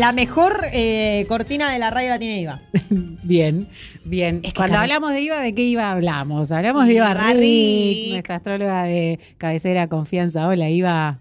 [0.00, 2.62] la mejor eh, cortina de la radio la tiene Iva.
[3.22, 3.68] Bien,
[4.04, 4.40] bien.
[4.42, 6.50] Es que Cuando hablamos de IVA, ¿de qué IVA hablamos?
[6.50, 8.10] Hablamos de IVA Rick, Rick.
[8.12, 10.48] nuestra astróloga de cabecera confianza.
[10.48, 11.20] Hola, IVA.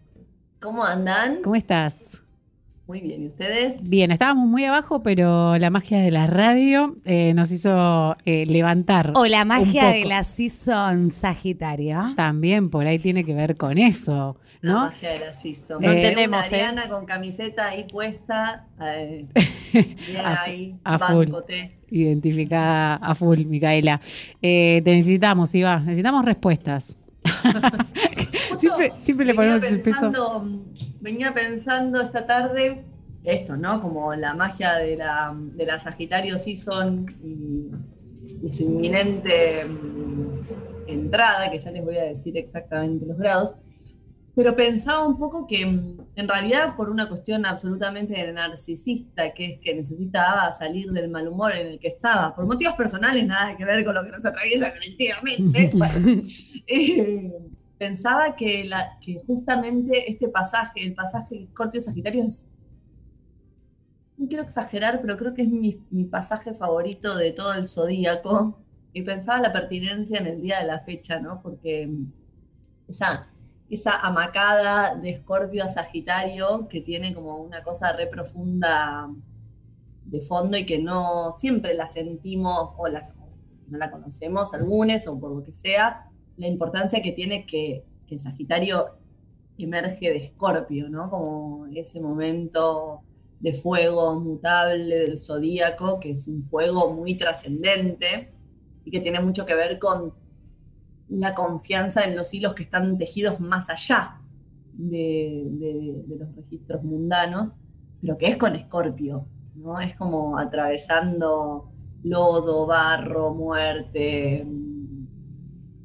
[0.62, 1.42] ¿Cómo andan?
[1.44, 2.22] ¿Cómo estás?
[2.88, 3.76] Muy bien, ¿y ustedes?
[3.84, 9.12] Bien, estábamos muy abajo, pero la magia de la radio eh, nos hizo eh, levantar.
[9.16, 12.14] O la magia un de la season Sagitario.
[12.16, 14.80] También por ahí tiene que ver con eso, La ¿no?
[14.82, 15.82] magia de la season.
[15.82, 16.62] No Veo entendemos, una ¿eh?
[16.62, 18.66] Ariana con camiseta ahí puesta.
[18.82, 19.26] eh,
[19.74, 21.28] bien A- ahí, a full.
[21.90, 24.02] Identificada a full, Micaela.
[24.42, 25.80] Eh, te necesitamos, Iva.
[25.80, 26.98] Necesitamos respuestas.
[28.58, 30.02] Siempre, siempre le venía ponemos el peso.
[30.12, 30.46] pensando,
[31.02, 32.84] Venía pensando esta tarde
[33.24, 33.80] esto, ¿no?
[33.82, 41.50] Como la magia de la, de la Sagitario Season y, y su inminente mm, entrada,
[41.52, 43.56] que ya les voy a decir exactamente los grados.
[44.40, 49.60] Pero pensaba un poco que mm, en realidad por una cuestión absolutamente narcisista, que es
[49.60, 53.66] que necesitaba salir del mal humor en el que estaba, por motivos personales, nada que
[53.66, 55.72] ver con lo que nos atraviesa colectivamente.
[55.74, 56.22] bueno,
[56.68, 57.34] eh,
[57.78, 62.50] pensaba que, la, que justamente este pasaje, el pasaje de Scorpio Sagitario es,
[64.16, 68.58] no quiero exagerar, pero creo que es mi, mi pasaje favorito de todo el zodíaco.
[68.94, 71.42] Y pensaba la pertinencia en el día de la fecha, ¿no?
[71.42, 72.12] Porque mm,
[72.88, 73.28] esa,
[73.70, 79.10] esa amacada de Escorpio a Sagitario que tiene como una cosa re profunda
[80.06, 85.32] de fondo y que no siempre la sentimos o no la conocemos, algunos o por
[85.32, 88.98] lo que sea, la importancia que tiene que, que Sagitario
[89.58, 91.10] emerge de Escorpio, ¿no?
[91.10, 93.02] Como ese momento
[93.40, 98.32] de fuego mutable del zodíaco, que es un fuego muy trascendente
[98.84, 100.14] y que tiene mucho que ver con
[101.10, 104.22] la confianza en los hilos que están tejidos más allá
[104.74, 107.60] de, los registros mundanos,
[108.02, 109.26] pero que es con Escorpio,
[109.56, 109.80] ¿no?
[109.80, 111.72] Es como atravesando
[112.04, 114.44] lodo, barro, muerte.
[114.46, 114.80] mm,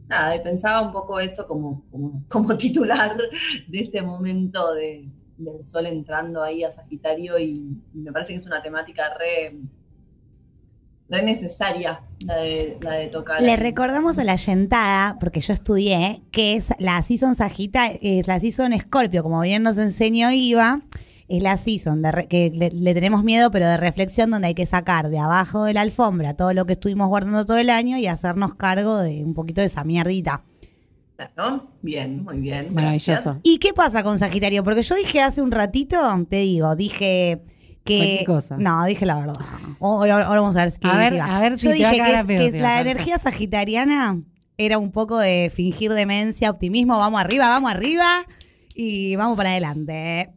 [0.06, 5.64] Nada, y pensaba un poco eso como, como, como titular de este momento de, del
[5.64, 9.58] sol entrando ahí a Sagitario y, y me parece que es una temática re,
[11.08, 13.40] re necesaria la de, la de tocar.
[13.42, 18.40] Le recordamos a la yentada, porque yo estudié, que es la season Sagitario, es la
[18.40, 20.80] season Escorpio, como bien nos enseñó Iva,
[21.28, 24.54] es la season de re- que le, le tenemos miedo, pero de reflexión, donde hay
[24.54, 27.96] que sacar de abajo de la alfombra todo lo que estuvimos guardando todo el año
[27.98, 30.42] y hacernos cargo de un poquito de esa mierdita.
[31.36, 31.68] ¿no?
[31.80, 32.74] Bien, muy bien.
[32.74, 33.38] Maravilloso.
[33.42, 34.64] ¿Y qué pasa con Sagitario?
[34.64, 35.96] Porque yo dije hace un ratito,
[36.28, 37.40] te digo, dije
[37.84, 38.22] que.
[38.26, 38.56] Cosa.
[38.58, 39.36] No, dije la verdad.
[39.78, 41.90] O- Ahora, vamos a ver si A ver, a ver si Yo dije
[42.26, 44.20] que, la energía sagitariana
[44.56, 48.24] era un poco de fingir demencia, optimismo, vamos arriba, vamos arriba
[48.74, 50.30] y vamos para adelante.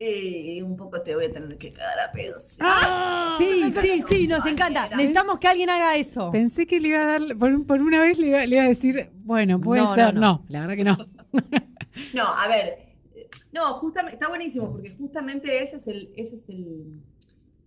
[0.00, 2.58] Eh, un poco te voy a tener que cagar a pedos.
[2.60, 4.88] Ah, Sí, sí, sí, nos encanta.
[4.88, 6.30] Necesitamos que alguien haga eso.
[6.30, 8.68] Pensé que le iba a dar, por, por una vez le iba, le iba a
[8.68, 10.14] decir, bueno, puede No, ser.
[10.14, 10.20] no.
[10.20, 10.98] No, la verdad que no.
[12.12, 12.93] No, a ver,
[13.54, 17.00] no, justamente, está buenísimo, porque justamente ese es el, ese es el,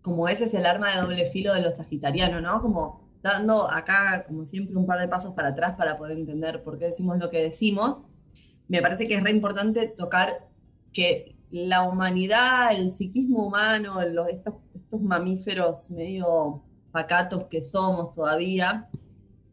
[0.02, 2.62] como ese es el arma de doble filo de los sagitarianos, ¿no?
[2.62, 6.78] Como dando acá, como siempre, un par de pasos para atrás para poder entender por
[6.78, 8.04] qué decimos lo que decimos.
[8.68, 10.50] Me parece que es re importante tocar
[10.92, 18.90] que la humanidad, el psiquismo humano, los, estos, estos mamíferos medio pacatos que somos todavía,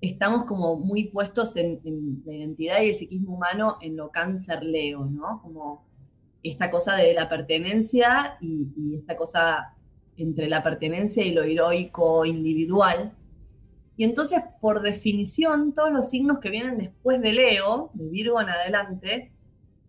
[0.00, 4.64] estamos como muy puestos en, en la identidad y el psiquismo humano en lo cáncer
[4.64, 5.40] leo, ¿no?
[5.40, 5.93] Como
[6.44, 9.74] esta cosa de la pertenencia y, esta cosa
[10.16, 13.12] entre la pertenencia y lo heroico individual.
[13.96, 18.50] Y entonces, por definición, todos los signos que vienen después de Leo, de Virgo en
[18.50, 19.32] adelante,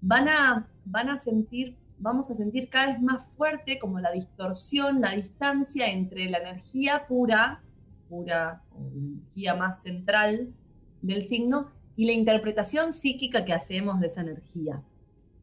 [0.01, 5.01] van a, van a sentir, vamos a sentir cada vez más fuerte como la distorsión,
[5.01, 7.61] la distancia entre la energía pura,
[8.09, 10.53] pura, energía más central
[11.01, 14.83] del signo, y la interpretación psíquica que hacemos de esa energía,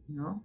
[0.08, 0.42] ¿no?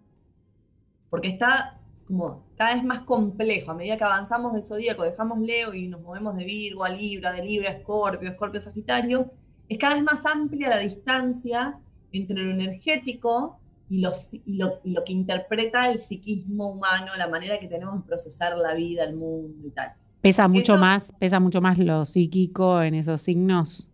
[1.10, 3.72] Porque está como cada vez más complejo.
[3.72, 7.32] A medida que avanzamos del zodíaco, dejamos Leo y nos movemos de Virgo a Libra,
[7.34, 9.32] de Libra a Escorpio, Escorpio a Sagitario,
[9.68, 11.78] es cada vez más amplia la distancia
[12.14, 13.60] entre lo energético
[13.90, 14.12] y lo,
[14.46, 18.58] y lo- y lo que interpreta el psiquismo humano, la manera que tenemos de procesar
[18.58, 19.92] la vida, el mundo y tal.
[20.22, 23.90] Pesa mucho Esto- más, pesa mucho más lo psíquico en esos signos.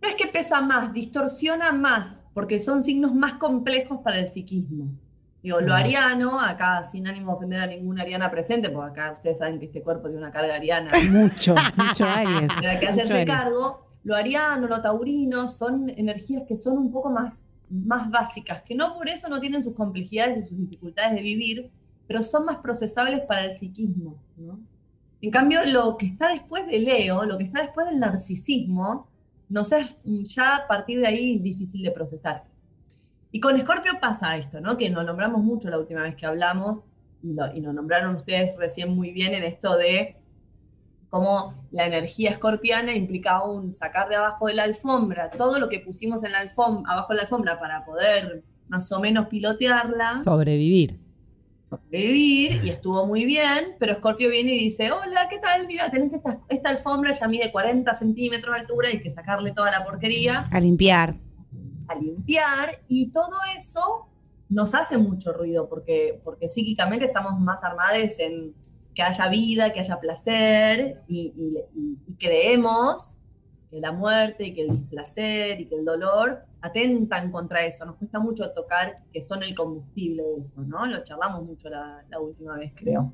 [0.00, 4.88] No es que pesa más, distorsiona más, porque son signos más complejos para el psiquismo.
[5.42, 9.38] Digo, lo ariano, acá sin ánimo de ofender a ninguna ariana presente, porque acá ustedes
[9.38, 12.60] saben que este cuerpo tiene una carga ariana Mucho, mucho Aries.
[12.60, 13.86] de la que hacerse cargo.
[14.02, 18.94] Lo ariano, lo taurino, son energías que son un poco más, más básicas, que no
[18.94, 21.70] por eso no tienen sus complejidades y sus dificultades de vivir,
[22.06, 24.16] pero son más procesables para el psiquismo.
[24.36, 24.58] ¿no?
[25.20, 29.08] En cambio, lo que está después de Leo, lo que está después del narcisismo,
[29.48, 32.44] nos es ya a partir de ahí difícil de procesar.
[33.30, 34.76] Y con Escorpio pasa esto, ¿no?
[34.76, 36.80] Que nos nombramos mucho la última vez que hablamos,
[37.22, 40.16] y lo, y lo nombraron ustedes recién muy bien en esto de
[41.10, 45.80] cómo la energía escorpiana implica un sacar de abajo de la alfombra todo lo que
[45.80, 50.98] pusimos en la alfombra, abajo de la alfombra para poder más o menos pilotearla, Sobrevivir.
[51.70, 55.66] sobrevivir, y estuvo muy bien, pero Escorpio viene y dice, hola, ¿qué tal?
[55.66, 59.70] Mira, tenés esta, esta alfombra, ya mide 40 centímetros de altura, hay que sacarle toda
[59.70, 61.14] la porquería A limpiar.
[61.88, 64.06] A limpiar y todo eso
[64.48, 68.54] nos hace mucho ruido porque, porque psíquicamente estamos más armados en
[68.94, 73.16] que haya vida, que haya placer y, y- y- y creemos
[73.70, 77.84] que la muerte y que el displacer y que el dolor atentan contra eso.
[77.84, 80.86] Nos cuesta mucho tocar que son el combustible de eso, ¿no?
[80.86, 83.12] Lo charlamos mucho la, la última vez, creo.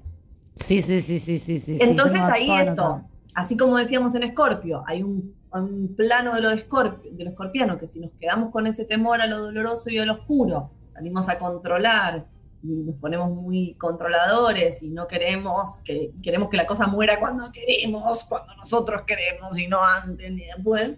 [0.55, 1.79] Sí, sí, sí, sí, sí, sí.
[1.81, 3.03] Entonces tengo ahí esto,
[3.35, 7.79] así como decíamos en Escorpio, hay un, un plano de lo de Escorpio, del escorpiano
[7.79, 11.29] que si nos quedamos con ese temor a lo doloroso y a lo oscuro, salimos
[11.29, 12.27] a controlar
[12.63, 17.53] y nos ponemos muy controladores y no queremos que queremos que la cosa muera cuando
[17.53, 20.97] queremos, cuando nosotros queremos y no antes ni después.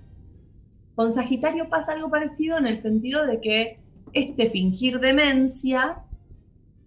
[0.94, 3.80] Con Sagitario pasa algo parecido en el sentido de que
[4.12, 6.02] este fingir demencia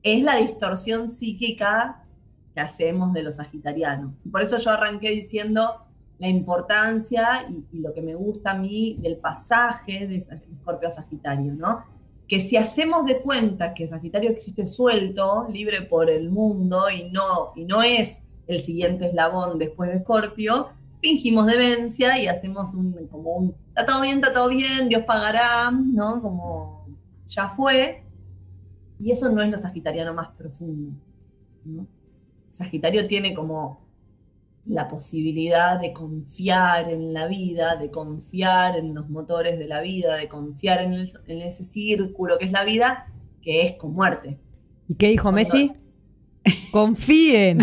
[0.02, 2.04] es la distorsión psíquica
[2.56, 4.14] que hacemos de los sagitarianos.
[4.26, 5.86] Y por eso yo arranqué diciendo
[6.20, 11.54] la importancia y, lo que me gusta a mí del pasaje de Escorpio a Sagitario,
[11.54, 11.84] ¿no?
[12.28, 17.54] Que si hacemos de cuenta que Sagitario existe suelto, libre por el mundo y no,
[17.56, 20.70] y no es el siguiente eslabón después de Escorpio,
[21.02, 25.72] fingimos demencia y hacemos un, como un, está todo bien, está todo bien, Dios pagará,
[25.72, 26.22] ¿no?
[26.22, 26.86] Como
[27.28, 28.04] ya fue.
[29.00, 30.92] Y eso no es lo sagitariano más profundo.
[32.52, 33.80] Sagitario tiene como
[34.66, 40.16] la posibilidad de confiar en la vida, de confiar en los motores de la vida,
[40.16, 43.08] de confiar en, el- en ese círculo que es la vida,
[43.42, 44.38] que es con muerte.
[44.88, 45.72] ¿Y qué dijo Messi?
[46.72, 47.60] Confíen.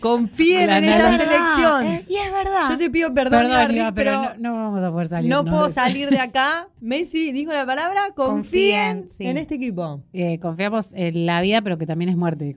[0.00, 1.86] Confíen en Es esta selección.
[1.86, 2.70] eh, y es verdad.
[2.70, 5.30] Yo te pido perdón, Perdón, pero, pero no, no vamos a poder salir.
[5.30, 6.68] no puedo de- salir de acá.
[6.80, 9.26] Messi dijo la palabra, confíen, Confíen, sí.
[9.26, 10.02] en este equipo.
[10.12, 12.54] Eh, confiamos en la vida, pero que también es muerte.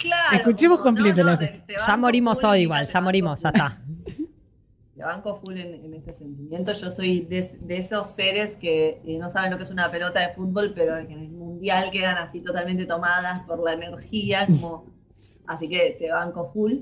[0.00, 0.36] Claro.
[0.36, 3.78] Escuchemos como, completo la- te- te Ya morimos hoy igual, ya morimos, ya está.
[4.96, 6.72] Te banco full en, en ese sentimiento.
[6.72, 10.20] Yo soy de, de esos seres que eh, no saben lo que es una pelota
[10.20, 14.84] de fútbol, pero en el mundial quedan así totalmente tomadas por la energía, como,
[15.46, 16.80] así que te banco full.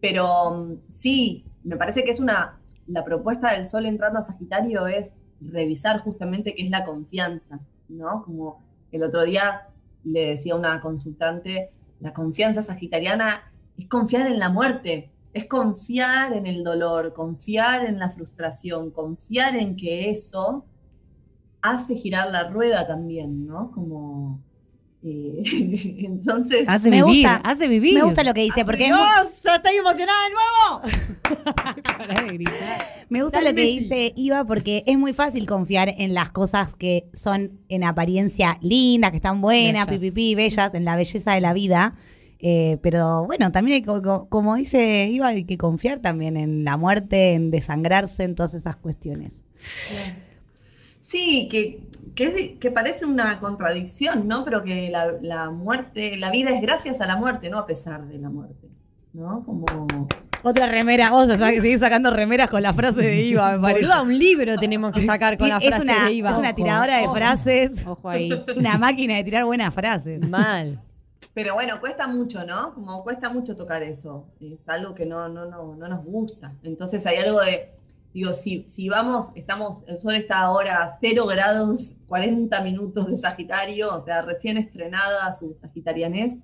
[0.00, 2.60] Pero mm, sí, me parece que es una.
[2.86, 5.10] La propuesta del sol entrando a Sagitario es
[5.40, 7.58] revisar justamente qué es la confianza,
[7.88, 8.22] ¿no?
[8.24, 8.62] Como
[8.92, 9.62] el otro día
[10.04, 16.32] le decía a una consultante, la confianza sagitariana es confiar en la muerte, es confiar
[16.32, 20.64] en el dolor, confiar en la frustración, confiar en que eso
[21.60, 23.70] hace girar la rueda también, ¿no?
[23.72, 24.40] Como.
[25.04, 25.42] Eh,
[26.04, 26.64] entonces.
[26.68, 27.36] Hace Me vivir, gusta.
[27.44, 27.94] hace vivir.
[27.94, 29.42] Me gusta lo que dice, porque es muy- ¡Dios!
[29.44, 32.24] ¡Ya estoy emocionada de nuevo!
[32.28, 32.78] De gritar.
[33.08, 36.74] me gusta Dale, lo que dice Iva porque es muy fácil confiar en las cosas
[36.74, 40.00] que son en apariencia lindas, que están buenas, Bellas.
[40.00, 41.94] pipipi, bellas, en la belleza de la vida.
[42.40, 46.76] Eh, pero bueno, también hay, co- como dice Iva, hay que confiar también en la
[46.76, 49.42] muerte, en desangrarse, en todas esas cuestiones.
[51.10, 51.80] Sí, que,
[52.14, 54.44] que, es de- que parece una contradicción, ¿no?
[54.44, 58.06] Pero que la, la muerte, la vida es gracias a la muerte, no a pesar
[58.06, 58.68] de la muerte,
[59.14, 59.42] ¿no?
[59.46, 59.64] Como.
[60.42, 63.80] Otra remera, vamos a seguir sacando remeras con la frase de Iva, me parece.
[63.86, 66.30] Boluda, un libro tenemos que sacar con la es, frase una, de Iva.
[66.30, 66.56] es una Ojo.
[66.56, 67.16] tiradora de ojo.
[67.16, 68.30] frases, Ojo ahí.
[68.46, 70.28] es una máquina de tirar buenas frases.
[70.28, 70.78] Mal.
[71.32, 72.74] Pero bueno, cuesta mucho, ¿no?
[72.74, 74.26] Como cuesta mucho tocar eso.
[74.40, 76.52] Es algo que no, no, no, no nos gusta.
[76.64, 77.70] Entonces hay algo de,
[78.18, 83.16] digo, si, si vamos, estamos, el sol está ahora a 0 grados, 40 minutos de
[83.16, 86.38] Sagitario, o sea, recién estrenada su Sagitarianés,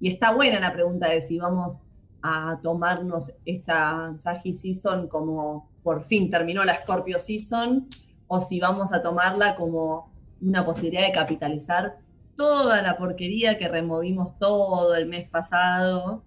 [0.00, 1.80] y está buena la pregunta de si vamos
[2.22, 7.86] a tomarnos esta Sagi Season como por fin terminó la Scorpio Season,
[8.26, 10.10] o si vamos a tomarla como
[10.40, 11.98] una posibilidad de capitalizar
[12.36, 16.24] toda la porquería que removimos todo el mes pasado.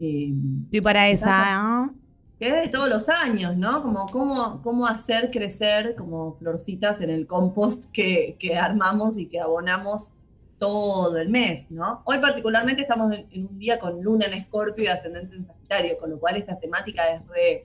[0.00, 0.32] eh,
[0.64, 1.62] Estoy para esa.
[1.62, 2.01] ¿no?
[2.42, 3.84] Que es de todos los años, ¿no?
[3.84, 9.38] Como cómo, cómo hacer crecer como florcitas en el compost que, que armamos y que
[9.38, 10.10] abonamos
[10.58, 12.02] todo el mes, ¿no?
[12.04, 16.10] Hoy particularmente estamos en, un día con luna en escorpio y ascendente en sagitario, con
[16.10, 17.64] lo cual esta temática es re,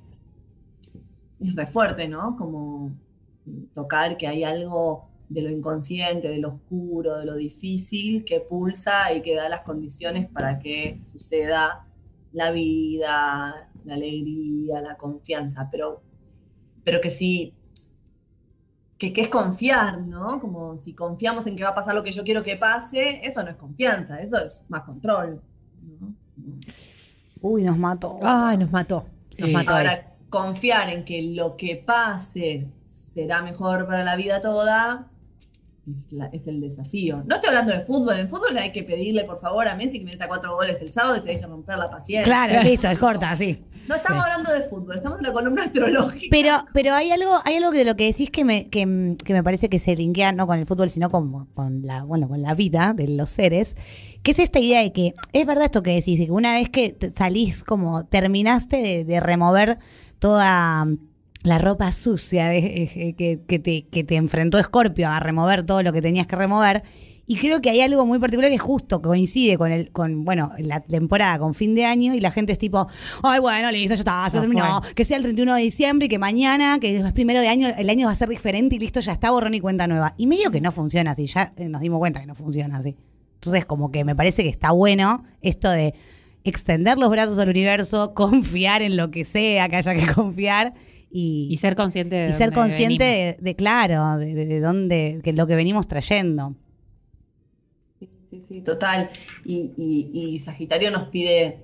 [1.39, 2.37] es re fuerte, ¿no?
[2.37, 2.91] Como
[3.73, 9.11] tocar que hay algo de lo inconsciente, de lo oscuro, de lo difícil que pulsa
[9.11, 11.87] y que da las condiciones para que suceda
[12.31, 16.01] la vida, la alegría, la confianza, pero,
[16.83, 17.53] pero que si
[18.97, 20.39] que, es confiar, ¿no?
[20.39, 23.43] Como si confiamos en que va a pasar lo que yo quiero que pase, eso
[23.43, 25.41] no es confianza, eso es más control.
[27.41, 28.19] Uy, nos mató.
[28.23, 29.05] Ay, nos mató.
[29.37, 35.07] Nos mató Ahora, confiar en que lo que pase será mejor para la vida toda,
[36.31, 37.23] es, el desafío.
[37.25, 38.17] No estoy hablando de fútbol.
[38.17, 41.15] En fútbol hay que pedirle, por favor, a Messi que meta cuatro goles el sábado
[41.17, 42.25] y se deje romper la paciencia.
[42.25, 43.57] Claro, listo, es corta, sí.
[43.87, 46.27] No estamos hablando de fútbol, estamos en la columna astrológica.
[46.29, 49.69] Pero, pero hay algo, hay algo de lo que decís que me, que, me parece
[49.69, 52.93] que se linkea no con el fútbol, sino con, con la, bueno, con la vida
[52.93, 53.77] de los seres,
[54.23, 56.67] que es esta idea de que es verdad esto que decís, de que una vez
[56.67, 59.79] que salís como terminaste de remover
[60.19, 60.85] toda
[61.47, 66.27] la ropa sucia que, te, que te enfrentó Scorpio a remover todo lo que tenías
[66.27, 66.83] que remover.
[67.29, 70.79] Y creo que hay algo muy particular que justo coincide con el, con, bueno, la
[70.79, 72.87] temporada, con fin de año, y la gente es tipo,
[73.21, 74.81] ay, bueno, listo, ya está, se terminó.
[74.95, 77.89] Que sea el 31 de diciembre y que mañana, que es primero de año, el
[77.89, 80.13] año va a ser diferente y listo, ya está, borrón y cuenta nueva.
[80.17, 82.95] Y medio que no funciona así, ya eh, nos dimos cuenta que no funciona así.
[83.33, 85.95] Entonces, como que me parece que está bueno esto de
[86.45, 90.75] extender los brazos al universo, confiar en lo que sea que haya que confiar
[91.19, 95.55] y, ser consciente de y ser consciente de, claro de, de, dónde que lo que
[95.55, 96.55] venimos trayendo.
[98.29, 99.09] Sí sí total.
[99.45, 101.63] Y, Sagitario nos pide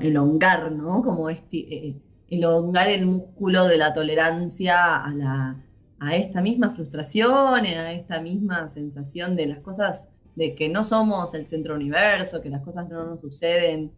[0.00, 1.96] elongar no como este eh,
[2.30, 5.56] elongar el músculo de la tolerancia a la
[5.98, 11.34] a esta misma frustración a esta misma sensación de las cosas de que no somos
[11.34, 13.90] el centro universo que las cosas no nos suceden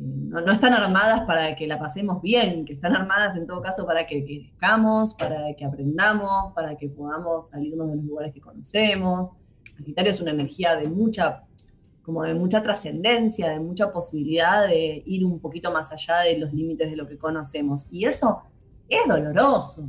[0.00, 4.06] no, están armadas para que la pasemos bien, que están armadas en todo caso para
[4.06, 9.30] que crezcamos, para que aprendamos, para que podamos salirnos de los lugares que conocemos.
[9.76, 11.42] Sagitario es una energía de mucha,
[12.02, 16.52] como de mucha trascendencia, de mucha posibilidad de ir un poquito más allá de los
[16.52, 17.86] límites de lo que conocemos.
[17.90, 18.42] Y eso
[18.88, 19.88] es doloroso.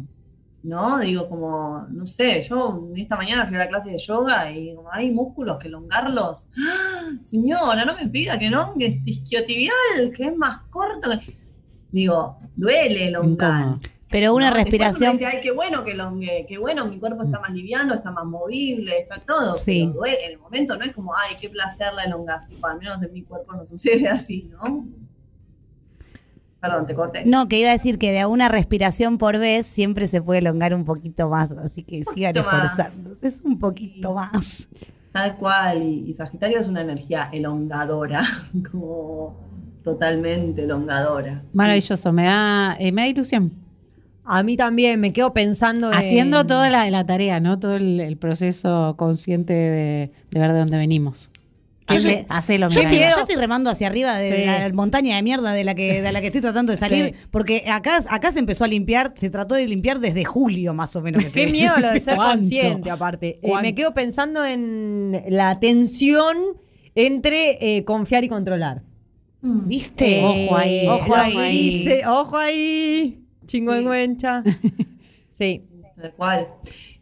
[0.63, 0.99] ¿No?
[0.99, 4.91] Digo, como, no sé, yo esta mañana fui a la clase de yoga y como
[4.91, 6.49] hay músculos que elongarlos.
[6.57, 7.11] ¡Ah!
[7.23, 11.09] Señora, no me pida que elongue isquiotibial, que es más corto.
[11.91, 13.77] Digo, duele elongar.
[14.09, 15.13] Pero una respiración.
[15.13, 18.25] Decía, Ay, qué bueno que elongue, qué bueno, mi cuerpo está más liviano, está más
[18.25, 19.53] movible, está todo.
[19.53, 19.85] Sí.
[19.85, 22.59] Pero duele, en el momento no es como, ay, qué placer la elongación.
[22.63, 24.85] Al menos en mi cuerpo no sucede así, ¿no?
[26.61, 27.23] Perdón, te corté.
[27.25, 30.75] No, que iba a decir que de una respiración por vez siempre se puede elongar
[30.75, 33.27] un poquito más, así que sigan esforzándose.
[33.27, 34.67] Es un poquito más.
[35.11, 38.21] Tal cual, y, Sagitario es una energía elongadora,
[38.71, 39.35] como
[39.83, 41.41] totalmente elongadora.
[41.55, 43.51] Maravilloso, me, da, eh, me da ilusión.
[44.23, 47.57] A mí también, me quedo pensando Haciendo toda la, tarea, ¿no?
[47.57, 51.31] Todo el, proceso consciente de, de ver de dónde venimos.
[51.97, 56.01] Yo, lo yo, estoy remando hacia arriba de la montaña de mierda de la que,
[56.01, 59.29] de la que estoy tratando de salir, porque acá, acá se empezó a limpiar, se
[59.29, 61.23] trató de limpiar desde julio más o menos.
[61.33, 63.39] Qué miedo lo de ser consciente, aparte.
[63.41, 66.37] Eh, me quedo pensando en la tensión
[66.95, 68.81] entre eh, confiar y controlar.
[69.41, 69.67] Mm.
[69.67, 70.21] ¿Viste?
[70.23, 70.87] ojo ahí.
[70.87, 72.01] Ojo ahí.
[72.07, 73.23] Ojo ahí.
[73.45, 74.43] Chingüengüencha.
[75.29, 75.63] Sí.
[75.95, 76.47] Tal cual.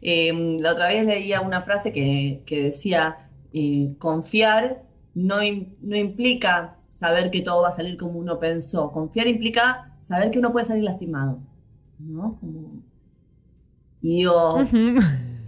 [0.00, 3.28] Eh, la otra vez leía una frase que, que decía
[3.98, 4.82] confiar
[5.14, 5.36] no,
[5.80, 8.92] no implica saber que todo va a salir como uno pensó.
[8.92, 11.40] Confiar implica saber que uno puede salir lastimado.
[11.98, 12.38] ¿no?
[14.02, 14.60] y digo,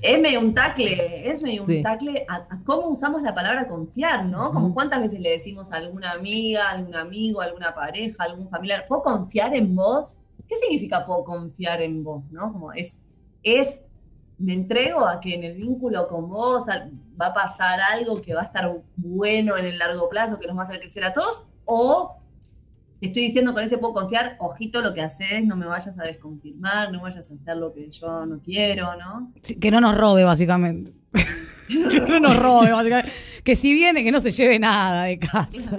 [0.03, 4.53] es medio un tacle, es medio un tacle a, cómo usamos la palabra confiar, ¿no?
[4.53, 8.27] Como cuántas veces le decimos a alguna amiga, a algún amigo, a alguna pareja, a
[8.27, 10.19] algún familiar, ¿puedo confiar en vos?
[10.49, 12.25] ¿Qué significa puedo confiar en vos?
[12.31, 12.53] ¿no?
[12.53, 12.99] Como es,
[13.43, 13.81] es
[14.39, 18.43] me entrego a que en el vínculo con vos va a pasar algo que va
[18.43, 21.47] a estar bueno en el largo plazo, que nos va a hacer crecer a todos,
[21.65, 22.17] o
[23.01, 26.93] estoy diciendo con ese puedo confiar, ojito lo que haces, no me vayas a desconfirmar,
[26.93, 29.33] no vayas a hacer lo que yo no quiero, ¿no?
[29.61, 30.93] que no nos robe, básicamente.
[31.69, 33.13] que no nos robe, básicamente.
[33.45, 35.79] Que si viene, que no se lleve nada de casa.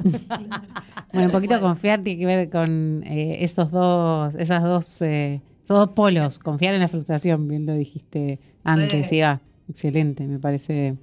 [1.11, 5.77] bueno, un poquito confiar tiene que ver con eh, esos dos, esas dos, eh, esos
[5.77, 9.41] dos polos, confiar en la frustración, bien lo dijiste antes, iba.
[9.69, 10.97] Excelente, me parece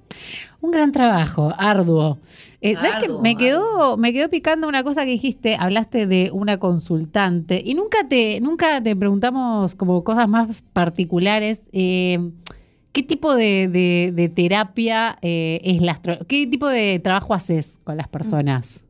[0.61, 2.19] un gran trabajo, arduo.
[2.61, 5.57] Eh, ¿Sabes que me quedó, me quedó picando una cosa que dijiste?
[5.59, 11.69] Hablaste de una consultante y nunca te, nunca te preguntamos como cosas más particulares.
[11.73, 12.31] Eh,
[12.91, 18.85] ¿Qué tipo de, terapia eh, es la ¿Qué tipo de trabajo haces con las personas?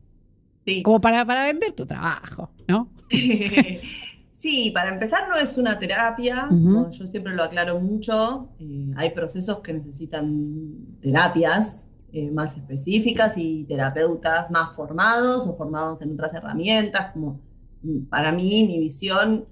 [0.66, 0.82] Sí.
[0.82, 2.88] Como para, para vender tu trabajo, ¿no?
[4.42, 9.60] Sí, para empezar no es una terapia, yo siempre lo aclaro mucho, eh, hay procesos
[9.60, 17.12] que necesitan terapias eh, más específicas y terapeutas más formados o formados en otras herramientas,
[17.12, 17.38] como
[17.84, 19.44] mm, para mí mi visión,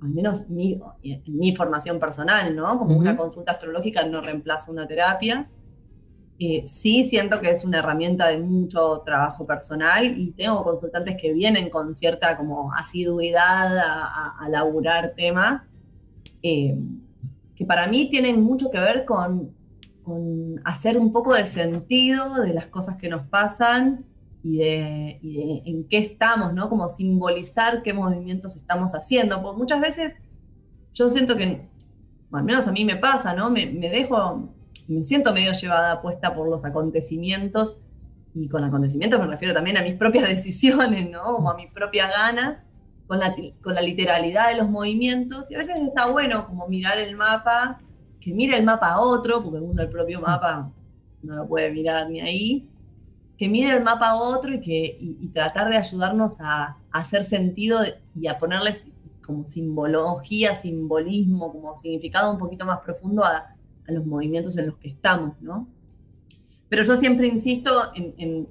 [0.00, 0.80] al menos mi,
[1.26, 2.78] mi formación personal, ¿no?
[2.78, 5.50] Como una consulta astrológica no reemplaza una terapia,
[6.38, 11.32] eh, sí siento que es una herramienta de mucho trabajo personal y tengo consultantes que
[11.32, 15.66] vienen con cierta como asiduidad a, a, laburar temas
[16.42, 16.78] eh,
[17.54, 19.56] que para mí tienen mucho que ver con,
[20.64, 24.04] hacer un poco de sentido de las cosas que nos pasan
[24.44, 25.18] y de,
[25.64, 26.68] en qué estamos, ¿no?
[26.68, 30.12] Como simbolizar qué movimientos estamos haciendo, porque muchas veces
[30.94, 31.68] yo siento que,
[32.30, 33.50] al menos a mí me pasa, ¿no?
[33.50, 34.54] Me dejo
[34.88, 37.80] me siento medio llevada puesta por los acontecimientos,
[38.34, 41.24] y con acontecimientos me refiero también a mis propias decisiones, ¿no?
[41.24, 42.58] Como a mis propias ganas,
[43.06, 46.98] con la, con la literalidad de los movimientos, y a veces está bueno como mirar
[46.98, 47.80] el mapa,
[48.20, 50.70] que mire el mapa a otro, porque uno el propio mapa
[51.22, 52.68] no lo puede mirar ni ahí,
[53.38, 57.24] que mire el mapa a otro y, que, y, tratar de ayudarnos a, a, hacer
[57.24, 57.80] sentido
[58.14, 58.88] y a ponerles
[59.24, 63.55] como simbología, simbolismo, como significado un poquito más profundo a,
[63.88, 65.68] a los movimientos en los que estamos, ¿no?
[66.68, 68.48] Pero yo siempre insisto en,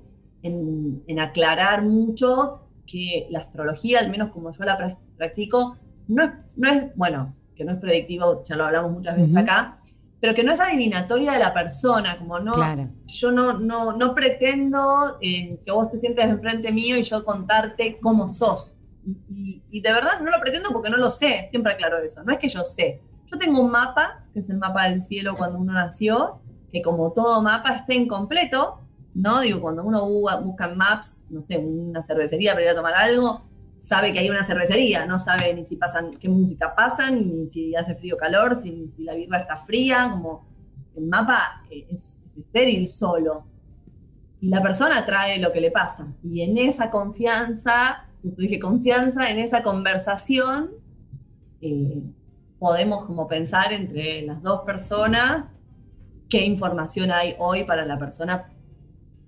[1.20, 4.78] aclarar mucho que la astrología, al menos como yo la
[5.18, 5.78] practico,
[6.08, 9.80] no es, no es, bueno, que no es predictivo, ya lo hablamos muchas veces acá,
[10.20, 12.54] pero que no es adivinatoria de la persona, como no,
[13.06, 17.98] yo no, no, no pretendo eh, que vos te sientes enfrente mío y yo contarte
[18.02, 18.76] cómo sos.
[19.30, 22.34] Y, y, de verdad no lo pretendo porque no lo sé, siempre aclaro eso, no
[22.34, 25.60] es que yo sé, yo tengo un mapa, que es el mapa del cielo cuando
[25.60, 26.40] uno nació,
[26.72, 28.80] que como todo mapa está incompleto,
[29.14, 29.42] ¿no?
[29.42, 30.08] Digo, cuando uno
[30.42, 33.46] busca Maps, no sé, una cervecería para ir a tomar algo,
[33.80, 37.76] sabe que hay una cervecería, no sabe ni si pasan, qué música pasan, ni si
[37.76, 40.46] hace frío o calor, si, si la birra está fría, como
[40.96, 43.46] el mapa es, estéril solo.
[44.42, 46.08] Y la persona trae lo que le pasa.
[46.22, 50.72] Y en esa confianza, dije confianza, en esa conversación,
[51.62, 52.04] eh,
[52.66, 55.46] podemos como pensar entre las dos personas
[56.28, 58.52] qué información hay hoy para la persona,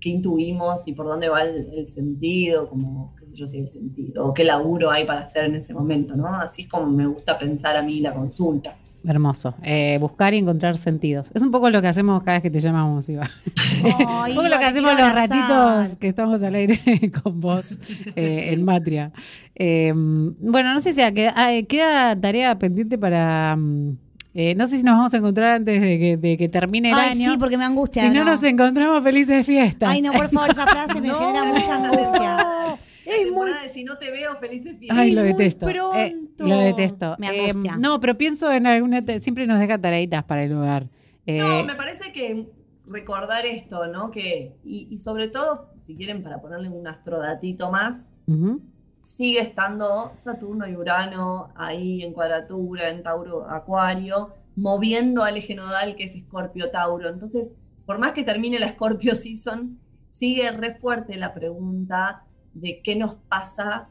[0.00, 4.42] qué intuimos y por dónde va el, sentido, como yo sé el sentido, o qué
[4.42, 6.26] laburo hay para hacer en ese momento, ¿no?
[6.34, 8.76] Así es como me gusta pensar a mí la consulta.
[9.06, 9.54] Hermoso.
[9.62, 11.30] Eh, buscar y encontrar sentidos.
[11.34, 13.30] Es un poco lo que hacemos cada vez que te llamamos, Iba.
[13.82, 16.80] un poco lo que hacemos los ratitos que estamos al aire
[17.22, 17.78] con vos
[18.16, 19.12] eh, en Matria.
[19.54, 23.56] Eh, bueno, no sé si queda, tarea pendiente para.
[23.56, 23.96] Mm,
[24.56, 27.30] no sé si nos vamos a encontrar antes de que, termine el Ay, año.
[27.32, 28.02] Sí, porque me angustia.
[28.02, 29.90] Si no, nos encontramos felices fiestas.
[29.90, 32.47] Ay, no, por favor, esa frase me genera mucha angustia.
[33.08, 33.50] Es muy...
[33.50, 34.98] de si no te veo, felices fiestas.
[34.98, 35.68] Ay, lo detesto.
[35.68, 37.16] Eh, lo detesto.
[37.18, 39.02] Me eh, no, pero pienso en alguna.
[39.18, 40.84] Siempre nos deja tareitas para el lugar.
[41.26, 42.46] no, eh, me parece que
[42.86, 44.10] recordar esto, ¿no?
[44.10, 47.96] Que, y, sobre todo, si quieren, para ponerle un astrodatito más,
[49.02, 55.96] sigue estando Saturno y Urano ahí en cuadratura, en Tauro, Acuario, moviendo al eje nodal
[55.96, 57.08] que es Escorpio Tauro.
[57.08, 57.52] Entonces,
[57.86, 59.78] por más que termine la Scorpio Season,
[60.10, 63.88] sigue re fuerte la pregunta de qué nos pasa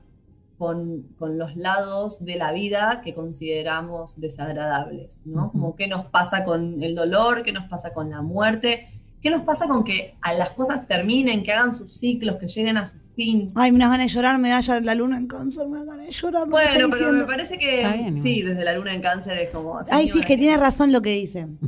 [0.58, 5.52] con, los lados de la vida que consideramos desagradables, ¿no?
[5.52, 8.88] Como qué nos pasa con el dolor, qué nos pasa con la muerte,
[9.22, 12.78] qué nos pasa con que a las cosas terminen, que hagan sus ciclos, que lleguen
[12.78, 13.52] a su fin.
[13.56, 16.08] Ay, me das ganas de llorar, me da ya la luna en cáncer, me ganas
[16.08, 16.48] de llorar.
[16.48, 19.80] Bueno, pero me parece que sí, desde la luna en cáncer es como...
[19.90, 21.60] Ay, sí, es que tiene razón lo que dicen.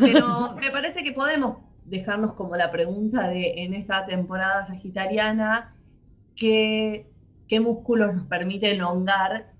[0.00, 5.75] Pero me parece que podemos dejarnos como la pregunta de en esta temporada sagitariana,
[6.36, 7.06] qué,
[7.60, 9.52] músculos nos permite elongar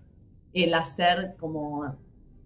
[0.53, 1.85] el hacer como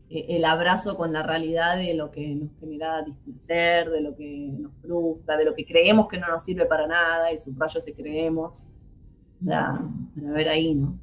[0.09, 4.53] eh, el abrazo con la realidad de lo que nos genera displacer, de lo que
[4.59, 7.93] nos frustra, de lo que creemos que no nos sirve para nada y subrayo si
[7.93, 8.65] creemos,
[9.45, 9.81] para,
[10.15, 10.99] ver ahí, ¿no?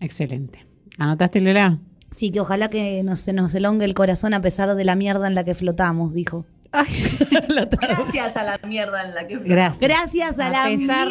[0.00, 0.66] Excelente.
[0.98, 1.78] ¿Anotaste, Lola?
[2.10, 5.34] Sí, que ojalá que se nos elongue el corazón a pesar de la mierda en
[5.34, 6.46] la que flotamos, dijo.
[7.80, 9.80] Gracias a la mierda en la que flotamos.
[9.80, 11.04] Gracias, a, la mierda.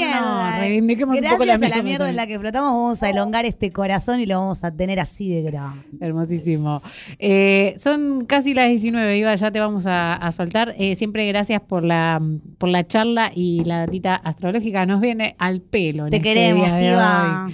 [1.26, 4.40] Gracias a la mierda en la que flotamos, vamos a elongar este corazón y lo
[4.40, 5.84] vamos a tener así de grande.
[6.00, 6.82] Hermosísimo.
[7.18, 10.76] Eh, son casi las 19, Iba, ya te vamos a, soltar.
[10.78, 12.22] Eh, siempre gracias por la,
[12.58, 14.86] por la charla y la datita astrológica.
[14.86, 16.10] Nos viene al pelo.
[16.10, 17.50] Te este queremos, Iba.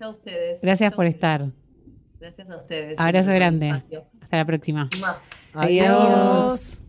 [0.00, 0.60] A ustedes.
[0.62, 1.46] Gracias por estar.
[2.20, 2.98] Gracias a ustedes.
[2.98, 3.70] Abrazo grande.
[3.70, 4.88] Hasta la próxima.
[5.54, 6.82] Adiós.